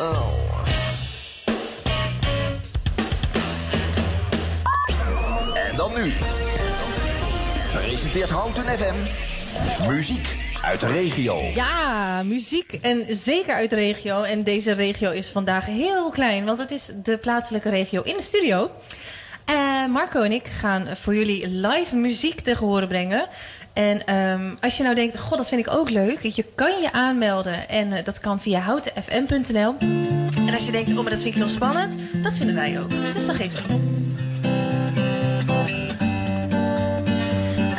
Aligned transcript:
Oh. 0.00 0.32
En 5.68 5.76
dan 5.76 5.90
nu. 5.94 6.12
Presenteert 7.72 8.30
Houten 8.30 8.64
FM. 8.64 8.94
Muziek 9.88 10.36
uit 10.62 10.80
de 10.80 10.86
regio. 10.86 11.40
Ja, 11.54 12.22
muziek 12.22 12.72
en 12.72 13.06
zeker 13.08 13.54
uit 13.54 13.70
de 13.70 13.76
regio. 13.76 14.22
En 14.22 14.42
deze 14.42 14.72
regio 14.72 15.10
is 15.10 15.28
vandaag 15.28 15.66
heel 15.66 16.10
klein, 16.10 16.44
want 16.44 16.58
het 16.58 16.70
is 16.70 16.90
de 17.02 17.18
plaatselijke 17.18 17.70
regio 17.70 18.02
in 18.02 18.16
de 18.16 18.22
studio. 18.22 18.70
Uh, 19.50 19.86
Marco 19.86 20.22
en 20.22 20.32
ik 20.32 20.46
gaan 20.46 20.96
voor 20.96 21.14
jullie 21.14 21.48
live 21.48 21.96
muziek 21.96 22.40
tegen 22.40 22.66
horen 22.66 22.88
brengen. 22.88 23.28
En 23.72 24.14
um, 24.16 24.56
als 24.60 24.76
je 24.76 24.82
nou 24.82 24.94
denkt, 24.94 25.18
god, 25.18 25.38
dat 25.38 25.48
vind 25.48 25.66
ik 25.66 25.74
ook 25.74 25.90
leuk. 25.90 26.20
Je 26.20 26.44
kan 26.54 26.80
je 26.80 26.92
aanmelden 26.92 27.68
en 27.68 27.88
uh, 27.88 28.04
dat 28.04 28.20
kan 28.20 28.40
via 28.40 28.60
houtenfm.nl. 28.60 29.74
En 30.46 30.54
als 30.54 30.66
je 30.66 30.72
denkt, 30.72 30.88
oh, 30.88 30.94
maar 30.94 31.10
dat 31.10 31.22
vind 31.22 31.34
ik 31.34 31.40
heel 31.40 31.48
spannend. 31.48 31.96
Dat 32.22 32.36
vinden 32.36 32.54
wij 32.54 32.80
ook. 32.80 32.90
Dus 33.12 33.26
dan 33.26 33.34
geef 33.34 33.52
het. 33.52 33.78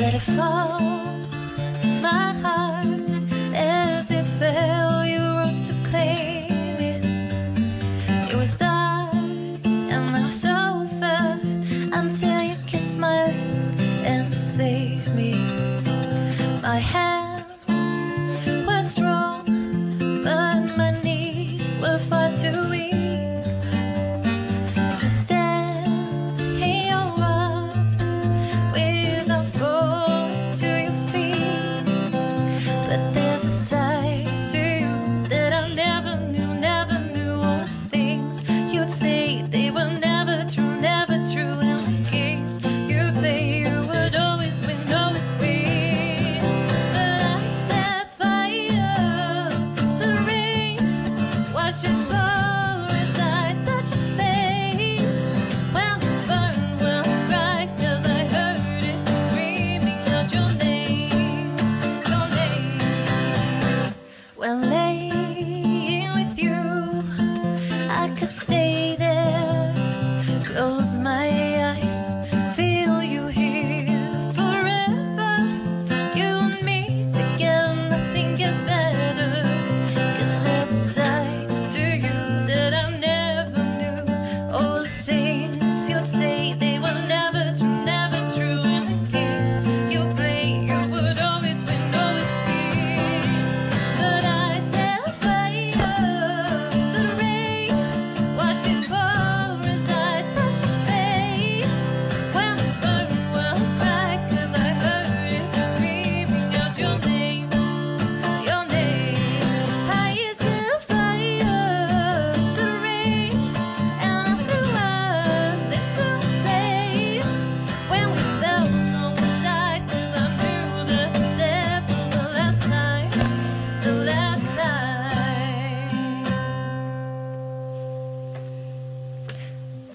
Let 0.00 0.12
it 0.12 0.20
fall, 0.20 0.80
my 2.02 2.32
heart, 2.42 3.00
as 3.54 4.10
it 4.10 4.26
you 5.04 5.50
to 5.66 6.35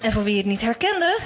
En 0.02 0.12
voor 0.12 0.24
wie 0.24 0.36
het 0.36 0.46
niet 0.46 0.60
herkende, 0.60 1.18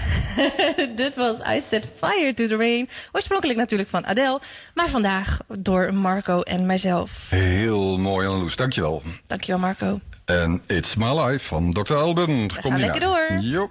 dit 1.02 1.16
was 1.16 1.36
I 1.48 1.60
Set 1.60 1.88
Fire 1.96 2.34
to 2.34 2.46
the 2.46 2.56
Rain. 2.56 2.88
Oorspronkelijk 3.12 3.58
natuurlijk 3.58 3.90
van 3.90 4.06
Adele, 4.06 4.40
maar 4.74 4.88
vandaag 4.88 5.38
door 5.58 5.94
Marco 5.94 6.40
en 6.40 6.66
mijzelf. 6.66 7.26
Heel 7.30 7.98
mooi, 7.98 8.26
Anneloes. 8.26 8.56
Dankjewel. 8.56 9.02
Dankjewel, 9.26 9.60
Marco. 9.60 10.00
En 10.24 10.62
It's 10.66 10.94
My 10.94 11.20
Life 11.20 11.46
van 11.46 11.72
Dr. 11.72 11.94
Alban. 11.94 12.48
We 12.48 12.54
gaan 12.60 12.80
lekker 12.80 13.00
door. 13.00 13.38
Joep. 13.40 13.70